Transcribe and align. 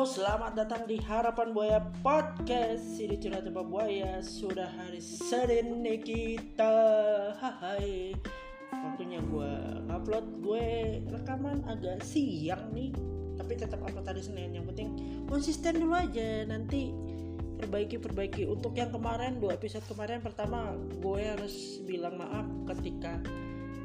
selamat 0.00 0.56
datang 0.56 0.88
di 0.88 0.96
Harapan 0.96 1.52
Buaya 1.52 1.84
Podcast. 2.00 2.96
Sini 2.96 3.20
curhat 3.20 3.44
tempat 3.44 3.68
buaya 3.68 4.24
Sudah 4.24 4.72
hari 4.80 4.96
Senin 4.96 5.84
nih 5.84 6.00
kita. 6.00 6.72
Hai 7.36 8.16
Waktunya 8.72 9.20
gue 9.20 9.52
upload 9.92 10.40
Gue 10.40 11.04
rekaman 11.04 11.68
agak 11.68 12.00
siang 12.00 12.72
nih. 12.72 12.96
Tapi 13.36 13.52
tetap 13.60 13.84
upload 13.84 14.08
hari 14.08 14.24
Senin. 14.24 14.56
Yang 14.56 14.72
penting 14.72 14.88
konsisten 15.28 15.84
dulu 15.84 15.92
aja. 15.92 16.48
Nanti 16.48 16.96
perbaiki-perbaiki. 17.60 18.48
Untuk 18.48 18.80
yang 18.80 18.88
kemarin, 18.96 19.36
dua 19.36 19.60
episode 19.60 19.84
kemarin 19.84 20.24
Pertama 20.24 20.80
gue 20.96 21.20
harus 21.28 21.76
bilang 21.84 22.16
maaf 22.16 22.48
ketika 22.72 23.20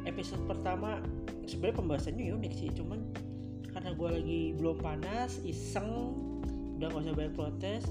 episode 0.08 0.48
pertama 0.48 1.02
sebenarnya 1.44 1.76
pembahasannya 1.82 2.32
unik 2.40 2.54
sih 2.56 2.70
cuman 2.78 3.25
karena 3.86 4.02
gue 4.02 4.12
lagi 4.18 4.42
belum 4.58 4.78
panas 4.82 5.46
iseng 5.46 6.18
udah 6.82 6.90
gak 6.90 7.06
usah 7.06 7.14
banyak 7.14 7.34
protes. 7.38 7.84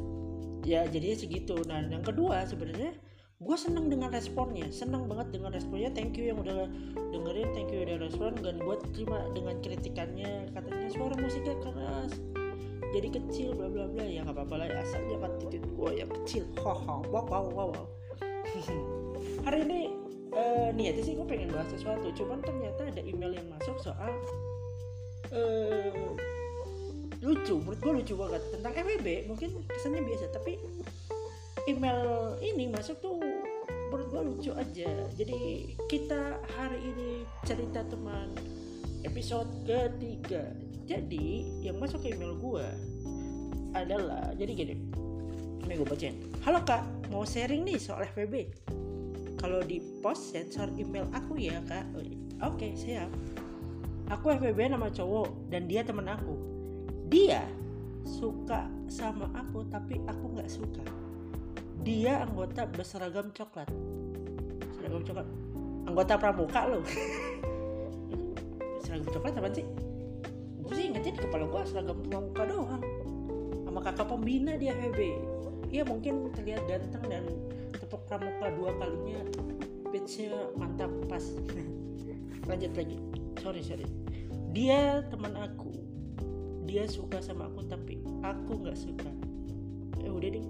Ya 0.66 0.82
jadinya 0.90 1.14
segitu. 1.22 1.54
Nah 1.70 1.86
yang 1.86 2.02
kedua 2.02 2.42
sebenarnya 2.50 2.98
gue 3.38 3.54
seneng 3.54 3.86
dengan 3.86 4.10
responnya. 4.10 4.66
Seneng 4.74 5.06
banget 5.06 5.38
dengan 5.38 5.54
responnya. 5.54 5.94
Thank 5.94 6.18
you 6.18 6.34
yang 6.34 6.42
udah 6.42 6.66
dengerin 7.14 7.46
thank 7.54 7.70
you 7.70 7.86
udah 7.86 8.02
respon. 8.02 8.34
Dan 8.42 8.58
gue 8.58 8.74
terima 8.90 9.22
dengan 9.38 9.62
kritikannya. 9.62 10.50
Katanya 10.50 10.88
suara 10.90 11.14
musiknya 11.14 11.54
keras 11.62 12.18
jadi 12.90 13.08
kecil 13.14 13.54
bla 13.54 13.70
bla 13.70 13.86
bla. 13.86 14.02
Ya 14.02 14.26
nggak 14.26 14.34
apa-apa 14.34 14.66
lah. 14.66 14.82
Asal 14.82 14.98
jangan 15.06 15.30
titik 15.38 15.62
gue 15.62 15.90
yang 15.94 16.10
kecil. 16.10 16.42
Haha 16.58 17.06
wow 17.14 17.22
wow 17.22 17.46
wow, 17.54 17.68
wow. 17.70 17.86
hari 19.46 19.62
ini 19.62 19.94
uh, 20.34 20.74
niatnya 20.74 21.06
sih 21.06 21.14
gue 21.14 21.26
pengen 21.30 21.54
bahas 21.54 21.70
sesuatu. 21.70 22.10
Cuman 22.18 22.42
ternyata 22.42 22.82
ada 22.82 22.98
email 22.98 23.30
yang 23.30 23.46
masuk 23.46 23.78
soal 23.78 24.10
uh, 25.34 26.14
lucu 27.20 27.54
menurut 27.60 27.80
gue 27.80 27.92
lucu 28.00 28.14
banget. 28.14 28.42
Tentang 28.54 28.72
MWB 28.72 29.08
mungkin 29.28 29.50
kesannya 29.68 30.02
biasa 30.06 30.24
tapi 30.32 30.60
email 31.66 32.36
ini 32.40 32.70
masuk 32.70 33.00
tuh 33.00 33.18
menurut 33.90 34.08
gue 34.10 34.22
lucu 34.22 34.50
aja. 34.54 34.90
Jadi 35.18 35.72
kita 35.90 36.38
hari 36.56 36.78
ini 36.80 37.26
cerita 37.44 37.82
teman 37.84 38.32
episode 39.02 39.48
ketiga. 39.66 40.54
Jadi 40.84 41.60
yang 41.64 41.80
masuk 41.80 42.04
ke 42.04 42.12
email 42.12 42.36
gue 42.36 42.66
adalah 43.74 44.30
jadi 44.36 44.52
gini 44.54 44.74
ini 45.64 45.80
gue 45.80 45.88
bacain. 45.88 46.14
Halo 46.44 46.60
kak. 46.62 46.84
Mau 47.08 47.24
sharing 47.24 47.64
nih 47.64 47.80
soal 47.80 48.04
FWB 48.12 48.52
kalau 49.40 49.60
di 49.60 49.76
post 50.00 50.32
sensor 50.32 50.72
email 50.76 51.08
aku 51.16 51.40
ya 51.40 51.60
kak. 51.64 51.88
Oke 52.44 52.76
siap 52.76 53.08
aku 54.14 54.38
FWB 54.38 54.70
nama 54.70 54.86
cowok 54.86 55.50
dan 55.50 55.66
dia 55.66 55.82
teman 55.82 56.06
aku. 56.06 56.38
Dia 57.10 57.42
suka 58.06 58.70
sama 58.86 59.26
aku 59.34 59.66
tapi 59.66 59.98
aku 60.06 60.38
nggak 60.38 60.46
suka. 60.46 60.84
Dia 61.82 62.22
anggota 62.22 62.64
berseragam 62.70 63.34
coklat. 63.34 63.68
Seragam 64.78 65.02
coklat. 65.02 65.28
Anggota 65.84 66.14
pramuka 66.16 66.60
loh. 66.70 66.84
Seragam 68.86 69.10
coklat 69.10 69.34
apa 69.36 69.50
sih? 69.50 69.66
Gue 70.64 70.74
sih 70.78 70.84
ingetnya 70.88 71.12
di 71.18 71.20
kepala 71.20 71.44
gue 71.50 71.62
seragam 71.66 71.98
pramuka 72.06 72.42
doang. 72.46 72.84
Sama 73.66 73.80
kakak 73.82 74.06
pembina 74.06 74.54
dia 74.54 74.72
FWB 74.78 75.00
Iya 75.74 75.82
mungkin 75.90 76.30
terlihat 76.38 76.62
ganteng 76.70 77.04
dan 77.10 77.24
tepuk 77.74 78.06
pramuka 78.06 78.46
dua 78.54 78.70
kalinya. 78.78 79.20
Pitchnya 79.90 80.54
mantap 80.54 80.90
pas. 81.10 81.24
Lanjut 82.48 82.72
lagi 82.78 83.13
sorry 83.44 83.60
sorry. 83.60 83.84
Dia 84.56 85.04
teman 85.12 85.36
aku. 85.36 85.76
Dia 86.64 86.88
suka 86.88 87.20
sama 87.20 87.52
aku 87.52 87.68
tapi 87.68 88.00
aku 88.24 88.64
nggak 88.64 88.78
suka. 88.80 89.12
Eh 90.00 90.08
udah 90.08 90.30
deh. 90.32 90.46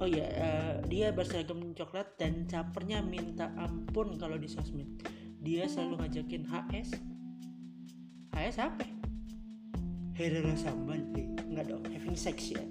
Oh 0.00 0.08
iya 0.08 0.32
uh, 0.40 0.74
dia 0.88 1.12
berseragam 1.12 1.76
coklat 1.76 2.16
dan 2.16 2.48
capernya 2.48 3.04
minta 3.04 3.52
ampun 3.60 4.16
kalau 4.16 4.40
di 4.40 4.48
sosmed. 4.48 4.88
Dia 5.44 5.68
selalu 5.68 6.00
ngajakin 6.00 6.48
HS 6.48 6.88
HS 8.32 8.56
apa? 8.64 8.88
Herero 10.16 10.56
sambal 10.56 11.04
eh, 11.20 11.28
nggak 11.52 11.68
dong 11.68 11.84
having 11.92 12.16
sex 12.16 12.56
ya? 12.56 12.64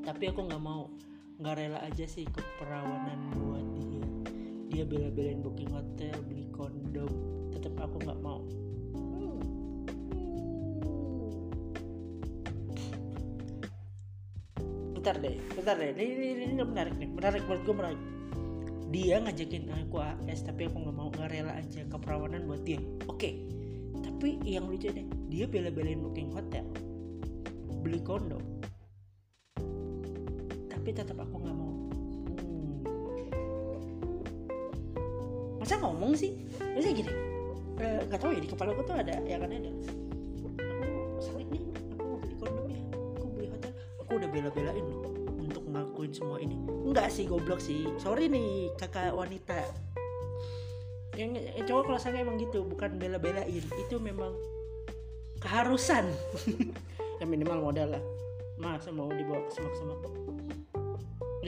Tapi 0.00 0.32
aku 0.32 0.48
nggak 0.48 0.64
mau. 0.64 0.88
Nggak 1.36 1.54
rela 1.60 1.84
aja 1.84 2.08
sih 2.08 2.24
keperawanan 2.24 3.20
buat 3.36 3.68
dia. 3.76 4.04
Dia 4.72 4.84
bela-belain 4.88 5.44
booking 5.44 5.76
hotel 5.76 6.16
beli 6.24 6.48
kondom 6.56 7.12
tetap 7.58 7.90
aku 7.90 7.96
nggak 8.02 8.20
mau. 8.22 8.40
Bentar 14.94 15.14
deh 15.18 15.36
bentar 15.54 15.74
deh. 15.78 15.90
Ini, 15.94 16.04
ini, 16.04 16.26
ini, 16.34 16.44
ini 16.54 16.62
menarik 16.62 16.94
nih. 16.98 17.10
Menarik 17.10 17.42
buat 17.46 17.60
gue 17.66 17.74
menarik. 17.74 18.00
Dia 18.88 19.20
ngajakin 19.20 19.68
aku 19.68 20.00
AS 20.00 20.40
tapi 20.46 20.64
aku 20.64 20.80
nggak 20.80 20.96
mau 20.96 21.08
nggak 21.12 21.28
rela 21.28 21.52
aja 21.58 21.84
keperawanan 21.86 22.48
buat 22.48 22.64
dia. 22.64 22.80
Oke 23.06 23.58
tapi 24.18 24.34
yang 24.42 24.66
lucu 24.66 24.90
deh 24.90 25.06
dia 25.30 25.46
bela-belain 25.46 26.02
booking 26.02 26.34
hotel. 26.34 26.66
Beli 27.86 28.02
kondom 28.02 28.42
tapi 30.66 30.90
tetap 30.90 31.22
aku 31.22 31.38
nggak 31.38 31.54
mau. 31.54 31.72
Hmm. 32.42 32.82
masa 35.62 35.78
ngomong 35.78 36.18
sih? 36.18 36.34
Masa 36.74 36.90
gini 36.90 37.37
nggak 37.78 38.18
e, 38.18 38.22
tahu 38.22 38.30
ya 38.34 38.40
di 38.42 38.50
kepala 38.50 38.70
aku 38.74 38.82
tuh 38.82 38.96
ada 38.98 39.14
yang 39.22 39.40
kan 39.42 39.50
ada. 39.54 39.70
Aku 41.18 41.38
nih 41.48 41.62
aku 41.94 42.02
mau 42.02 42.18
beli 42.18 42.34
kondom 42.38 42.66
ya 42.66 42.80
aku 43.14 43.26
beli 43.32 43.48
hotel. 43.54 43.72
Aku 44.02 44.10
udah 44.18 44.28
bela-belain 44.28 44.84
loh 44.84 45.02
untuk 45.38 45.62
ngelakuin 45.66 46.12
semua 46.12 46.38
ini. 46.42 46.56
Enggak 46.86 47.08
sih 47.14 47.24
goblok 47.26 47.60
sih. 47.62 47.86
Sorry 48.02 48.26
nih 48.26 48.74
kakak 48.76 49.14
wanita. 49.14 49.62
Yang, 51.18 51.30
yang 51.58 51.66
cowok 51.66 51.82
kalau 51.90 51.98
saya 51.98 52.22
emang 52.22 52.38
gitu 52.38 52.66
bukan 52.66 52.98
bela-belain. 52.98 53.64
Itu 53.86 54.02
memang 54.02 54.34
keharusan. 55.42 56.06
Ya 57.18 57.26
minimal 57.26 57.58
modal 57.58 57.98
lah. 57.98 58.04
Masa 58.62 58.94
mau 58.94 59.10
dibawa 59.10 59.42
ke 59.50 59.58
semak-semak 59.58 60.06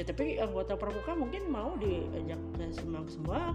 ya 0.01 0.09
tapi 0.09 0.41
anggota 0.41 0.81
pramuka 0.81 1.13
mungkin 1.13 1.53
mau 1.53 1.77
diajak 1.77 2.41
ke 2.57 2.73
semak-semak 2.73 3.53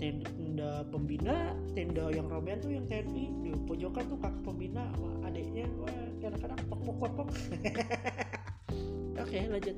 tenda 0.00 0.82
pembina 0.88 1.52
tenda 1.76 2.08
yang 2.08 2.26
ramean 2.32 2.58
tuh 2.58 2.72
yang 2.72 2.88
TNI 2.88 3.24
di 3.44 3.52
pojokan 3.68 4.08
tuh 4.08 4.18
kakak 4.18 4.42
pembina 4.42 4.88
sama 4.96 5.28
adiknya 5.28 5.68
wah 5.76 5.92
kadang-kadang 6.24 6.60
pok 6.72 6.80
pok 6.80 6.96
pok 6.96 7.12
pok 7.20 7.28
oke 9.22 9.38
lanjut. 9.52 9.76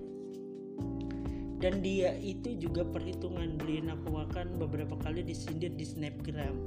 Dan 1.62 1.78
dia 1.78 2.18
itu 2.18 2.58
juga 2.58 2.82
perhitungan 2.82 3.54
beliin 3.54 3.86
aku 3.86 4.10
makan 4.10 4.58
beberapa 4.58 4.98
kali 4.98 5.22
disindir 5.22 5.70
di 5.70 5.86
snapgram. 5.86 6.58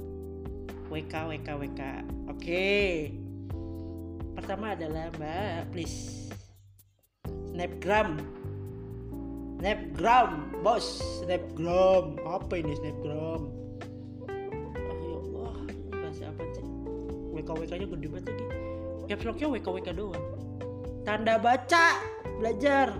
WK 0.88 1.12
WK 1.12 1.48
WK 1.52 1.82
oke. 2.32 2.40
Okay. 2.40 3.12
pertama 4.32 4.72
adalah 4.72 5.12
mbak 5.20 5.68
please. 5.72 6.32
Snapgram 7.52 8.20
snapgram 9.56 10.52
bos 10.60 11.00
snapgram. 11.24 12.20
Apa 12.28 12.60
ini 12.60 12.76
snapgram? 12.76 13.48
Oh 14.82 14.96
ya 15.00 15.16
Allah 15.16 15.56
bahasa 15.92 16.24
apa 16.28 16.42
sih? 16.52 16.66
WK 17.32 17.48
WK 17.48 17.72
nya 17.80 17.86
gede 17.88 18.06
banget 18.12 18.24
lagi. 18.32 18.44
Caps 19.08 19.24
WK 19.24 19.66
WK 19.66 19.88
doang. 19.96 20.24
Tanda 21.08 21.40
baca 21.40 22.00
belajar. 22.36 22.92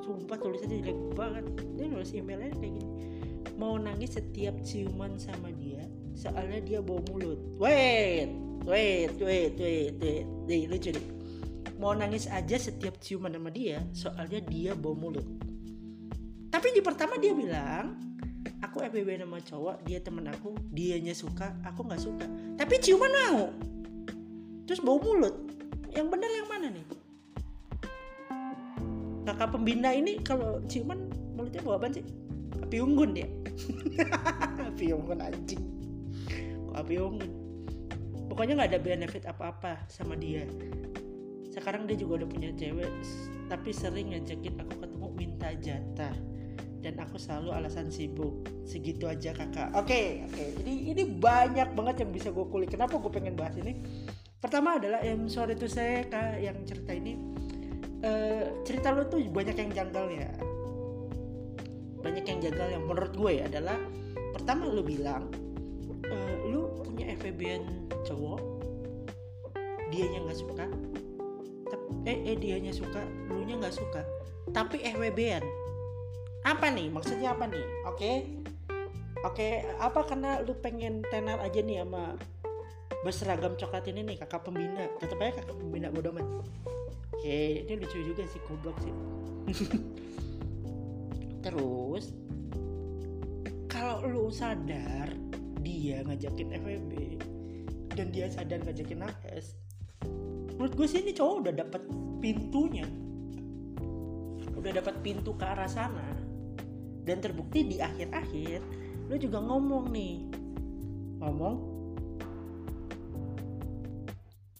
Sumpah 0.00 0.40
tulisannya 0.40 0.80
jelek 0.80 0.98
banget. 1.12 1.44
Dia 1.76 1.84
nulis 1.92 2.16
emailnya 2.16 2.56
kayak 2.56 2.72
gini. 2.80 2.92
Mau 3.60 3.76
nangis 3.76 4.16
setiap 4.16 4.54
ciuman 4.64 5.20
sama 5.20 5.52
dia 5.60 5.84
soalnya 6.16 6.58
dia 6.64 6.78
bawa 6.80 7.04
mulut. 7.12 7.38
Wait 7.60 8.32
wait 8.64 9.12
wait 9.20 9.54
wait 9.60 9.94
wait. 10.00 10.26
Nih 10.48 10.64
lucu 10.70 10.94
deh 10.94 11.18
mau 11.78 11.94
nangis 11.94 12.26
aja 12.26 12.58
setiap 12.58 12.98
ciuman 12.98 13.30
sama 13.38 13.54
dia 13.54 13.78
soalnya 13.94 14.42
dia 14.50 14.74
bawa 14.74 14.98
mulut 14.98 15.26
tapi 16.58 16.74
di 16.74 16.82
pertama 16.82 17.14
dia 17.22 17.30
bilang 17.30 17.94
aku 18.58 18.82
FBB 18.82 19.22
nama 19.22 19.38
cowok 19.38 19.86
dia 19.86 20.02
temen 20.02 20.26
aku 20.26 20.58
dianya 20.74 21.14
suka 21.14 21.54
aku 21.62 21.86
nggak 21.86 22.02
suka. 22.02 22.26
Tapi 22.58 22.74
ciuman 22.82 23.12
mau. 23.14 23.46
Terus 24.66 24.82
bau 24.82 24.98
mulut. 24.98 25.38
Yang 25.94 26.06
benar 26.10 26.30
yang 26.34 26.48
mana 26.50 26.66
nih? 26.74 26.86
Kakak 29.22 29.54
pembina 29.54 29.94
ini 29.94 30.18
kalau 30.26 30.58
ciuman 30.66 30.98
mulutnya 31.38 31.62
bau 31.62 31.78
apa 31.78 31.94
sih? 31.94 32.02
Api 32.58 32.82
unggun 32.82 33.14
dia. 33.14 33.30
Api 34.74 34.90
unggun 34.90 35.22
anjing. 35.22 35.62
Kok 36.66 36.74
api 36.74 36.94
unggun? 36.98 37.30
Pokoknya 38.34 38.58
nggak 38.58 38.70
ada 38.74 38.80
benefit 38.82 39.30
apa-apa 39.30 39.86
sama 39.86 40.18
dia. 40.18 40.42
Sekarang 41.54 41.86
dia 41.86 41.94
juga 41.94 42.26
udah 42.26 42.28
punya 42.34 42.50
cewek 42.58 42.90
tapi 43.46 43.70
sering 43.70 44.10
ngajakin 44.10 44.58
aku 44.58 44.74
ketemu 44.82 45.06
minta 45.14 45.48
jatah 45.56 46.12
dan 46.88 47.04
aku 47.04 47.20
selalu 47.20 47.52
alasan 47.52 47.92
sibuk. 47.92 48.48
Segitu 48.64 49.04
aja 49.04 49.36
kakak. 49.36 49.76
Oke 49.76 49.92
okay, 49.92 50.06
oke. 50.24 50.32
Okay. 50.32 50.48
jadi 50.56 50.72
ini 50.96 51.02
banyak 51.20 51.68
banget 51.76 51.96
yang 52.00 52.10
bisa 52.16 52.32
gue 52.32 52.46
kulik. 52.48 52.72
Kenapa 52.72 52.96
gue 52.96 53.12
pengen 53.12 53.36
bahas 53.36 53.52
ini? 53.60 53.76
Pertama 54.40 54.80
adalah 54.80 55.04
yang 55.04 55.28
sorry 55.28 55.52
itu 55.52 55.68
saya 55.68 56.08
kak 56.08 56.40
yang 56.40 56.56
cerita 56.64 56.96
ini 56.96 57.20
uh, 58.00 58.64
cerita 58.64 58.96
lu 58.96 59.04
tuh 59.04 59.20
banyak 59.28 59.52
yang 59.60 59.70
janggal 59.84 60.08
ya. 60.08 60.32
Banyak 62.00 62.24
yang 62.24 62.40
janggal 62.40 62.68
yang 62.72 62.82
menurut 62.88 63.12
gue 63.12 63.30
ya 63.36 63.44
adalah 63.44 63.76
pertama 64.32 64.64
lu 64.64 64.80
bilang 64.80 65.28
uh, 66.08 66.34
lu 66.48 66.72
punya 66.80 67.12
FVBN 67.20 67.92
cowok 68.08 68.40
dia 69.92 70.04
yang 70.08 70.24
nggak 70.28 70.40
suka 70.40 70.64
eh 72.08 72.18
eh 72.24 72.36
dianya 72.36 72.72
suka 72.72 73.04
lu 73.28 73.44
nya 73.44 73.56
nggak 73.60 73.76
suka 73.76 74.04
tapi 74.52 74.80
FWB-an 74.80 75.44
apa 76.48 76.72
nih? 76.72 76.88
Maksudnya 76.88 77.36
apa 77.36 77.44
nih? 77.44 77.64
Oke. 77.84 77.96
Okay? 77.96 78.16
oke 79.18 79.34
okay, 79.34 79.66
apa 79.82 80.06
karena 80.06 80.38
lu 80.46 80.54
pengen 80.62 81.02
tenar 81.10 81.42
aja 81.42 81.58
nih 81.58 81.82
sama 81.82 82.14
berseragam 83.02 83.58
coklat 83.58 83.90
ini 83.90 84.06
nih 84.06 84.16
kakak 84.22 84.46
pembina. 84.46 84.86
Tetap 85.02 85.18
aja 85.18 85.42
kakak 85.42 85.56
pembina 85.58 85.90
bodoh 85.90 86.14
amat. 86.14 86.26
Oke 87.18 87.66
ini 87.66 87.72
lucu 87.82 87.98
juga 87.98 88.22
sih 88.30 88.38
goblok 88.46 88.78
sih. 88.78 88.94
Terus 91.44 92.14
kalau 93.66 94.06
lu 94.06 94.26
sadar 94.30 95.10
dia 95.66 96.06
ngajakin 96.06 96.54
FWB 96.62 96.92
dan 97.98 98.14
dia 98.14 98.30
sadar 98.30 98.62
ngajakin 98.62 99.02
AS 99.02 99.58
menurut 100.58 100.74
gue 100.74 100.86
sih 100.90 101.06
ini 101.06 101.14
cowok 101.14 101.34
udah 101.46 101.54
dapat 101.54 101.82
pintunya. 102.18 102.86
Udah 104.58 104.74
dapat 104.74 104.98
pintu 105.06 105.38
ke 105.38 105.46
arah 105.46 105.70
sana 105.70 106.07
dan 107.08 107.24
terbukti 107.24 107.64
di 107.64 107.76
akhir-akhir 107.80 108.60
lu 109.08 109.16
juga 109.16 109.40
ngomong 109.40 109.88
nih. 109.88 110.16
Ngomong? 111.24 111.56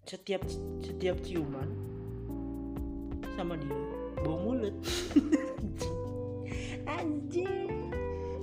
Setiap 0.08 0.40
setiap 0.80 1.20
ciuman 1.20 1.68
sama 3.36 3.60
dia 3.60 3.76
bau 4.24 4.40
mulut. 4.40 4.72
Anjing. 6.98 7.92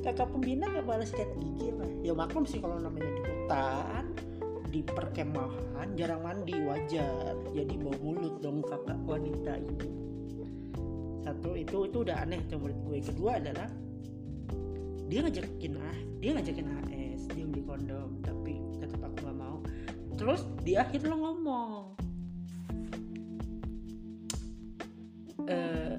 Kakak 0.06 0.30
pembina 0.30 0.70
gak 0.70 0.86
balas 0.86 1.10
sikat 1.10 1.34
gigi 1.42 1.74
lah 1.74 1.90
ya 2.06 2.14
maklum 2.14 2.46
sih 2.46 2.62
kalau 2.62 2.78
namanya 2.78 3.10
di 3.10 3.22
hutan 3.26 4.06
di 4.70 4.86
perkemahan 4.86 5.98
jarang 5.98 6.22
mandi 6.22 6.54
wajar. 6.62 7.34
Jadi 7.58 7.74
bau 7.82 7.98
mulut 7.98 8.38
dong 8.46 8.62
kakak 8.62 9.02
wanita 9.10 9.58
ini. 9.58 9.90
Satu 11.26 11.58
itu 11.58 11.90
itu 11.90 11.98
udah 12.06 12.22
aneh 12.22 12.46
tuh 12.46 12.62
menurut 12.62 12.78
gue. 12.86 12.98
Kedua 13.02 13.42
adalah 13.42 13.66
dia 15.16 15.24
ngajakin 15.24 15.80
ah 15.80 16.00
dia 16.20 16.36
ngajakin 16.36 16.68
AS 16.92 17.24
dia 17.32 17.48
beli 17.48 17.64
kondom 17.64 18.20
tapi 18.20 18.60
tetap 18.84 19.00
aku 19.00 19.32
gak 19.32 19.38
mau. 19.40 19.64
Terus 20.20 20.44
di 20.60 20.76
akhir 20.76 21.08
lo 21.08 21.16
ngomong 21.16 21.72
uh, 25.48 25.96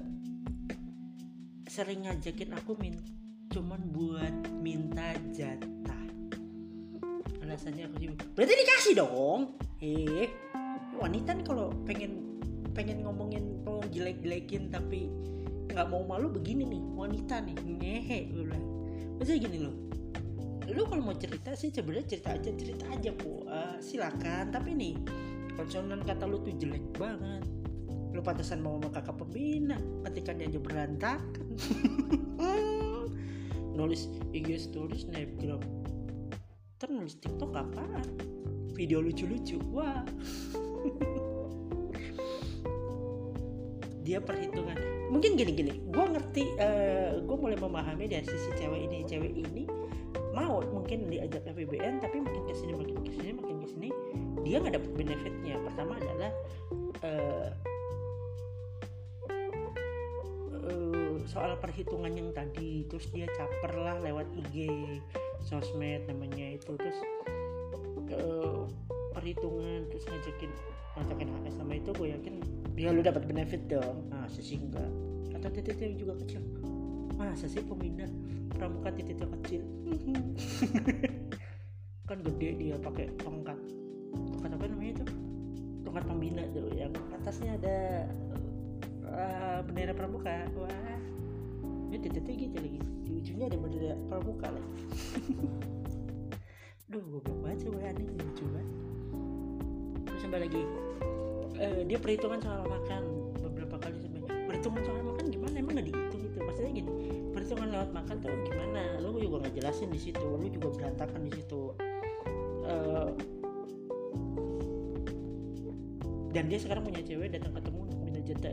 sering 1.65 2.05
ngajakin 2.05 2.61
aku 2.61 2.77
min 2.77 2.93
cuman 3.49 3.81
buat 3.89 4.53
minta 4.61 5.17
jatah. 5.33 6.05
Alasannya 7.41 7.89
aku 7.89 7.95
sih 7.97 8.13
berarti 8.37 8.53
dikasih 8.53 8.93
dong. 9.01 9.57
Eh 9.81 10.29
wanita 10.93 11.33
nih 11.33 11.41
kalau 11.41 11.73
pengen 11.89 12.37
pengen 12.77 13.01
ngomongin 13.01 13.65
oh, 13.65 13.81
jelek-jelekin 13.89 14.69
tapi 14.69 15.09
nggak 15.73 15.89
mau 15.89 16.05
malu 16.05 16.29
begini 16.29 16.69
nih 16.69 16.81
wanita 16.93 17.41
nih 17.41 17.57
ngehe 17.65 18.29
bilang 18.29 18.76
maksudnya 19.17 19.39
gini 19.49 19.57
loh. 19.63 19.75
Lu 20.67 20.83
kalau 20.83 20.99
mau 20.99 21.15
cerita 21.15 21.55
sih 21.55 21.71
sebenarnya 21.71 22.17
cerita 22.17 22.35
aja 22.35 22.51
cerita 22.51 22.85
aja 22.91 23.11
po 23.15 23.47
uh, 23.47 23.79
silakan. 23.79 24.51
Tapi 24.51 24.75
nih 24.75 24.95
konsonan 25.55 26.03
kata 26.03 26.27
lu 26.27 26.43
tuh 26.43 26.53
jelek 26.59 26.83
banget. 26.99 27.43
Lu 28.11 28.19
pantasan 28.19 28.59
mau 28.59 28.75
sama 28.79 28.91
kakak 28.91 29.15
pembina 29.15 29.79
ketika 30.11 30.35
dia 30.35 30.51
aja 30.51 30.59
berantakan. 30.59 31.47
Nulis 33.77 34.09
IG 34.33 34.57
story 34.59 34.97
snapgram. 34.99 35.61
Terus 36.77 36.93
nulis 36.93 37.15
tiktok 37.17 37.57
apaan? 37.57 38.05
Video 38.77 39.01
lucu-lucu 39.01 39.57
wah. 39.73 40.05
Dia 44.07 44.23
perhitungan 44.23 44.96
mungkin 45.07 45.39
gini-gini 45.39 45.79
gue 45.87 46.05
ngerti 46.05 46.43
uh, 46.59 46.63
eh, 46.63 47.11
gue 47.23 47.37
mulai 47.37 47.57
memahami 47.57 48.05
dari 48.11 48.25
sisi 48.27 48.49
cewek 48.59 48.81
ini. 48.91 49.03
Cewek 49.07 49.33
ini 49.33 49.63
mau 50.35 50.61
mungkin 50.61 51.09
diajak 51.09 51.41
FBBN 51.49 51.97
tapi 51.97 52.21
makin 52.21 52.43
ke 52.45 52.53
sini 52.53 52.73
makin 52.77 52.97
ke 53.01 53.11
sini 53.17 53.31
makin 53.33 53.57
ke 53.57 53.67
sini 53.73 53.89
dia 54.45 54.61
nggak 54.61 54.75
dapet 54.79 54.91
benefitnya. 54.95 55.55
Pertama 55.63 55.93
adalah 55.97 56.31
uh, 57.03 57.49
uh, 60.67 61.15
soal 61.27 61.55
perhitungan 61.59 62.13
yang 62.13 62.29
tadi. 62.31 62.85
Terus 62.87 63.07
dia 63.11 63.27
caper 63.35 63.73
lah 63.75 63.97
lewat 64.03 64.27
IG 64.35 64.69
sosmed 65.43 66.07
namanya 66.07 66.55
itu. 66.55 66.75
Terus 66.75 66.99
uh, 68.15 68.63
perhitungan 69.17 69.89
terus 69.89 70.05
ngajakin 70.05 70.53
ngajakin 70.93 71.27
HS 71.33 71.55
sama 71.57 71.73
itu 71.73 71.89
gue 71.89 72.13
yakin 72.13 72.33
dia 72.77 72.93
lu 72.93 73.01
dapat 73.01 73.25
benefit 73.25 73.65
dong. 73.65 74.05
Nah 74.13 74.29
sih 74.29 74.61
enggak 74.61 74.85
atau 75.33 75.49
titik 75.49 75.97
juga 75.97 76.13
kecil. 76.21 76.45
Masa 77.17 77.49
sih 77.49 77.65
pemindah 77.65 78.05
pramuka 78.53 78.93
titiknya 78.93 79.25
kecil? 79.41 79.65
Kan 82.07 82.21
gede 82.21 82.49
dia 82.61 82.77
pakai 82.77 83.09
tongkat. 83.17 83.57
Tongkat 84.13 84.53
apa 84.53 84.65
namanya 84.69 85.01
itu? 85.01 85.05
Tongkat 85.81 86.03
pembina 86.05 86.45
tuh 86.53 86.69
yang 86.77 86.93
atasnya 87.17 87.57
ada 87.57 88.05
uh, 89.09 89.59
bendera 89.65 89.97
pramuka. 89.97 90.45
Wah. 90.53 91.01
Ini 91.89 91.97
titiknya 91.97 92.33
gitu 92.37 92.57
lagi. 92.61 92.79
Di 93.01 93.11
ujungnya 93.17 93.49
ada 93.49 93.57
bendera 93.57 93.97
pramuka 94.05 94.53
lagi. 94.53 94.71
Duh 96.93 97.03
gue 97.03 97.51
sih 97.59 97.67
wah 97.67 97.83
aneh 97.83 98.07
lucu 98.15 98.47
banget 98.47 98.86
sampai 100.27 100.43
lagi. 100.43 100.63
Uh, 101.57 101.81
dia 101.87 101.97
perhitungan 101.97 102.43
soal 102.43 102.67
makan 102.67 103.01
beberapa 103.39 103.79
kali 103.79 103.95
sampai 104.03 104.19
perhitungan 104.27 104.81
soal 104.83 104.99
makan 105.07 105.25
gimana? 105.31 105.55
Emang 105.55 105.73
gak 105.79 105.87
dihitung 105.87 106.21
itu? 106.21 106.37
Maksudnya 106.43 106.71
gini 106.83 106.91
perhitungan 107.31 107.67
lewat 107.71 107.89
makan 107.95 108.15
tuh 108.19 108.29
gimana? 108.43 108.81
Lu 108.99 109.15
juga 109.23 109.47
nggak 109.47 109.55
jelasin 109.55 109.87
di 109.87 109.99
situ 110.03 110.19
lu 110.19 110.51
juga 110.51 110.67
berantakan 110.75 111.21
di 111.23 111.31
situ. 111.31 111.71
Uh, 112.67 113.15
dan 116.35 116.51
dia 116.51 116.59
sekarang 116.59 116.83
punya 116.83 117.01
cewek 117.01 117.31
datang 117.31 117.55
ketemu 117.55 117.81
minta 118.03 118.21
jatah 118.21 118.51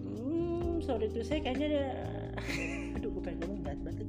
hmm, 0.00 0.80
sorry 0.80 1.12
tuh 1.12 1.20
saya 1.20 1.44
kayaknya 1.44 1.66
ada 1.68 1.84
aduh 2.96 3.12
gue 3.12 3.22
pengen 3.22 3.38
ngomong 3.44 3.60
berat 3.60 3.80
banget. 3.84 4.08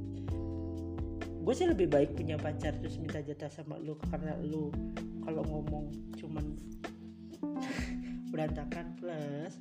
Gue 1.44 1.52
sih 1.52 1.68
lebih 1.68 1.92
baik 1.92 2.16
punya 2.16 2.40
pacar 2.40 2.72
terus 2.80 2.96
minta 2.96 3.20
jatah 3.20 3.52
sama 3.52 3.76
lu 3.76 3.92
karena 4.08 4.32
lu 4.40 4.72
kalau 5.24 5.44
ngomong 5.44 5.92
cuman 6.16 6.44
berantakan 8.34 8.98
plus 8.98 9.54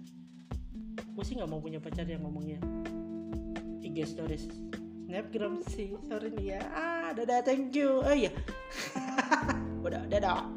gue 1.13 1.21
sih 1.21 1.37
nggak 1.37 1.45
mau 1.45 1.61
punya 1.61 1.77
pacar 1.77 2.09
yang 2.09 2.25
ngomongnya 2.25 2.57
IG 3.85 4.09
stories. 4.09 4.49
Snapgram 5.05 5.61
sih 5.69 5.93
sorry 6.09 6.33
nih 6.33 6.57
ya. 6.57 6.61
Ah 6.73 7.13
dadah 7.13 7.45
thank 7.45 7.77
you. 7.77 8.01
Oh 8.01 8.15
iya. 8.15 8.33
Udah 9.85 10.09
dadah 10.09 10.49